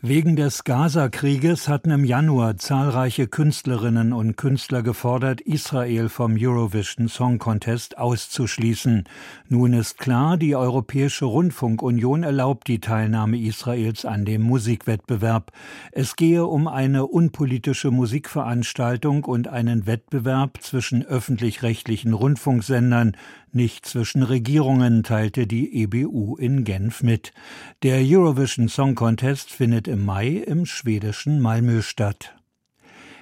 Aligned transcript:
Wegen 0.00 0.36
des 0.36 0.62
Gaza-Krieges 0.62 1.66
hatten 1.66 1.90
im 1.90 2.04
Januar 2.04 2.56
zahlreiche 2.56 3.26
Künstlerinnen 3.26 4.12
und 4.12 4.36
Künstler 4.36 4.84
gefordert, 4.84 5.40
Israel 5.40 6.08
vom 6.08 6.36
Eurovision 6.38 7.08
Song 7.08 7.40
Contest 7.40 7.98
auszuschließen. 7.98 9.08
Nun 9.48 9.72
ist 9.72 9.98
klar, 9.98 10.36
die 10.36 10.54
Europäische 10.54 11.24
Rundfunkunion 11.24 12.22
erlaubt 12.22 12.68
die 12.68 12.78
Teilnahme 12.78 13.40
Israels 13.40 14.04
an 14.04 14.24
dem 14.24 14.42
Musikwettbewerb. 14.42 15.50
Es 15.90 16.14
gehe 16.14 16.46
um 16.46 16.68
eine 16.68 17.04
unpolitische 17.04 17.90
Musikveranstaltung 17.90 19.24
und 19.24 19.48
einen 19.48 19.86
Wettbewerb 19.86 20.62
zwischen 20.62 21.04
öffentlich-rechtlichen 21.04 22.12
Rundfunksendern, 22.12 23.16
nicht 23.50 23.86
zwischen 23.86 24.22
Regierungen, 24.22 25.02
teilte 25.02 25.46
die 25.46 25.82
EBU 25.82 26.36
in 26.36 26.64
Genf 26.64 27.02
mit. 27.02 27.32
Der 27.82 28.00
Eurovision 28.02 28.68
Song 28.68 28.94
Contest 28.94 29.50
findet 29.50 29.87
im 29.88 30.04
Mai 30.04 30.44
im 30.46 30.66
schwedischen 30.66 31.40
Malmö 31.40 31.82
statt. 31.82 32.34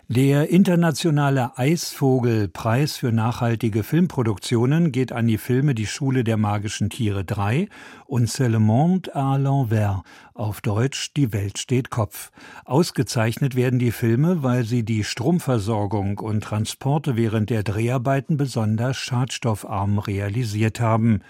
Der 0.08 0.50
internationale 0.50 1.58
Eisvogelpreis 1.58 2.96
für 2.96 3.10
nachhaltige 3.10 3.82
Filmproduktionen 3.82 4.92
geht 4.92 5.10
an 5.10 5.26
die 5.26 5.36
Filme 5.36 5.74
Die 5.74 5.88
Schule 5.88 6.22
der 6.22 6.36
magischen 6.36 6.90
Tiere 6.90 7.24
3 7.24 7.68
und 8.06 8.28
C'est 8.28 8.48
le 8.48 8.60
monde 8.60 9.10
à 9.16 9.36
l'envers, 9.36 10.04
auf 10.38 10.60
Deutsch 10.60 11.12
Die 11.16 11.32
Welt 11.32 11.58
steht 11.58 11.90
Kopf. 11.90 12.30
Ausgezeichnet 12.64 13.56
werden 13.56 13.78
die 13.78 13.92
Filme, 13.92 14.42
weil 14.42 14.64
sie 14.64 14.84
die 14.84 15.04
Stromversorgung 15.04 16.18
und 16.18 16.42
Transporte 16.44 17.16
während 17.16 17.50
der 17.50 17.62
Dreharbeiten 17.62 18.36
besonders 18.36 18.96
schadstoffarm 18.96 19.98
realisiert 19.98 20.80
haben. 20.80 21.20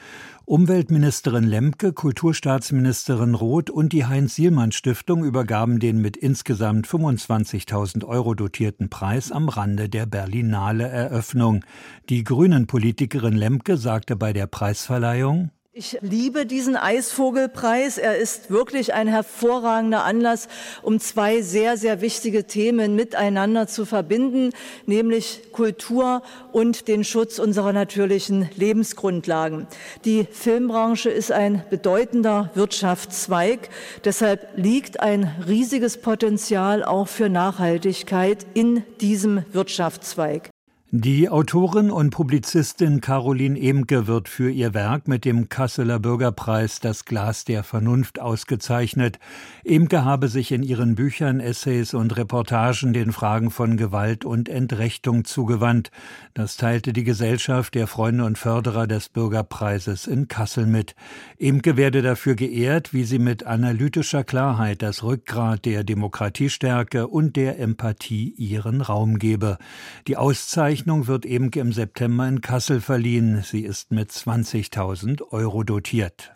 Umweltministerin 0.44 1.42
Lemke, 1.42 1.92
Kulturstaatsministerin 1.92 3.34
Roth 3.34 3.68
und 3.68 3.92
die 3.92 4.06
Heinz-Sielmann-Stiftung 4.06 5.24
übergaben 5.24 5.80
den 5.80 6.00
mit 6.00 6.16
insgesamt 6.16 6.86
25.000 6.86 8.04
Euro 8.04 8.34
dotierten 8.34 8.88
Preis 8.88 9.32
am 9.32 9.48
Rande 9.48 9.88
der 9.88 10.06
Berlinale 10.06 10.86
Eröffnung. 10.86 11.64
Die 12.08 12.22
Grünen-Politikerin 12.22 13.34
Lemke 13.34 13.76
sagte 13.76 14.14
bei 14.14 14.32
der 14.32 14.46
Preisverleihung, 14.46 15.50
ich 15.78 15.98
liebe 16.00 16.46
diesen 16.46 16.74
Eisvogelpreis. 16.74 17.98
Er 17.98 18.16
ist 18.16 18.50
wirklich 18.50 18.94
ein 18.94 19.08
hervorragender 19.08 20.04
Anlass, 20.04 20.48
um 20.80 20.98
zwei 21.00 21.42
sehr, 21.42 21.76
sehr 21.76 22.00
wichtige 22.00 22.44
Themen 22.46 22.96
miteinander 22.96 23.66
zu 23.66 23.84
verbinden, 23.84 24.54
nämlich 24.86 25.52
Kultur 25.52 26.22
und 26.50 26.88
den 26.88 27.04
Schutz 27.04 27.38
unserer 27.38 27.74
natürlichen 27.74 28.48
Lebensgrundlagen. 28.56 29.66
Die 30.06 30.26
Filmbranche 30.30 31.10
ist 31.10 31.30
ein 31.30 31.62
bedeutender 31.68 32.50
Wirtschaftszweig. 32.54 33.68
Deshalb 34.02 34.48
liegt 34.56 35.00
ein 35.00 35.30
riesiges 35.46 35.98
Potenzial 35.98 36.84
auch 36.84 37.06
für 37.06 37.28
Nachhaltigkeit 37.28 38.46
in 38.54 38.82
diesem 39.02 39.44
Wirtschaftszweig. 39.52 40.48
Die 40.92 41.28
Autorin 41.28 41.90
und 41.90 42.10
Publizistin 42.10 43.00
Caroline 43.00 43.60
Emke 43.60 44.06
wird 44.06 44.28
für 44.28 44.52
ihr 44.52 44.72
Werk 44.72 45.08
mit 45.08 45.24
dem 45.24 45.48
Kasseler 45.48 45.98
Bürgerpreis 45.98 46.78
Das 46.78 47.04
Glas 47.04 47.44
der 47.44 47.64
Vernunft 47.64 48.20
ausgezeichnet. 48.20 49.18
Emke 49.64 50.04
habe 50.04 50.28
sich 50.28 50.52
in 50.52 50.62
ihren 50.62 50.94
Büchern, 50.94 51.40
Essays 51.40 51.92
und 51.92 52.16
Reportagen 52.16 52.92
den 52.92 53.10
Fragen 53.10 53.50
von 53.50 53.76
Gewalt 53.76 54.24
und 54.24 54.48
Entrechtung 54.48 55.24
zugewandt. 55.24 55.90
Das 56.34 56.56
teilte 56.56 56.92
die 56.92 57.02
Gesellschaft 57.02 57.74
der 57.74 57.88
Freunde 57.88 58.24
und 58.24 58.38
Förderer 58.38 58.86
des 58.86 59.08
Bürgerpreises 59.08 60.06
in 60.06 60.28
Kassel 60.28 60.66
mit. 60.66 60.94
Emke 61.36 61.76
werde 61.76 62.00
dafür 62.00 62.36
geehrt, 62.36 62.94
wie 62.94 63.02
sie 63.02 63.18
mit 63.18 63.44
analytischer 63.44 64.22
Klarheit 64.22 64.82
das 64.82 65.02
Rückgrat 65.02 65.64
der 65.64 65.82
Demokratiestärke 65.82 67.08
und 67.08 67.34
der 67.34 67.58
Empathie 67.58 68.32
ihren 68.36 68.82
Raum 68.82 69.18
gebe. 69.18 69.58
Die 70.06 70.16
Auszeichnung 70.16 70.75
Auszeichnung 70.76 71.06
wird 71.06 71.24
eben 71.24 71.50
im 71.52 71.72
September 71.72 72.28
in 72.28 72.42
Kassel 72.42 72.82
verliehen. 72.82 73.40
Sie 73.42 73.62
ist 73.62 73.92
mit 73.92 74.10
20.000 74.10 75.22
Euro 75.30 75.62
dotiert. 75.62 76.35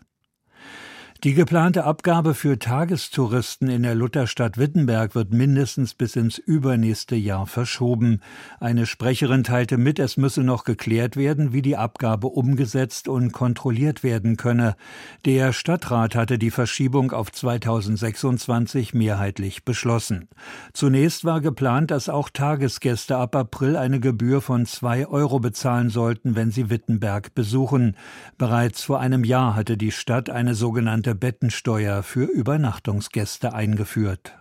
Die 1.22 1.34
geplante 1.34 1.84
Abgabe 1.84 2.32
für 2.32 2.58
Tagestouristen 2.58 3.68
in 3.68 3.82
der 3.82 3.94
Lutherstadt 3.94 4.56
Wittenberg 4.56 5.14
wird 5.14 5.34
mindestens 5.34 5.92
bis 5.92 6.16
ins 6.16 6.38
übernächste 6.38 7.14
Jahr 7.14 7.46
verschoben. 7.46 8.22
Eine 8.58 8.86
Sprecherin 8.86 9.44
teilte 9.44 9.76
mit, 9.76 9.98
es 9.98 10.16
müsse 10.16 10.42
noch 10.42 10.64
geklärt 10.64 11.18
werden, 11.18 11.52
wie 11.52 11.60
die 11.60 11.76
Abgabe 11.76 12.28
umgesetzt 12.28 13.06
und 13.06 13.32
kontrolliert 13.32 14.02
werden 14.02 14.38
könne. 14.38 14.76
Der 15.26 15.52
Stadtrat 15.52 16.14
hatte 16.14 16.38
die 16.38 16.50
Verschiebung 16.50 17.12
auf 17.12 17.30
2026 17.30 18.94
mehrheitlich 18.94 19.66
beschlossen. 19.66 20.26
Zunächst 20.72 21.26
war 21.26 21.42
geplant, 21.42 21.90
dass 21.90 22.08
auch 22.08 22.30
Tagesgäste 22.30 23.18
ab 23.18 23.36
April 23.36 23.76
eine 23.76 24.00
Gebühr 24.00 24.40
von 24.40 24.64
zwei 24.64 25.06
Euro 25.06 25.38
bezahlen 25.38 25.90
sollten, 25.90 26.34
wenn 26.34 26.50
sie 26.50 26.70
Wittenberg 26.70 27.34
besuchen. 27.34 27.94
Bereits 28.38 28.84
vor 28.84 29.00
einem 29.00 29.22
Jahr 29.22 29.54
hatte 29.54 29.76
die 29.76 29.92
Stadt 29.92 30.30
eine 30.30 30.54
sogenannte 30.54 31.09
Bettensteuer 31.14 32.02
für 32.02 32.24
Übernachtungsgäste 32.24 33.52
eingeführt. 33.52 34.39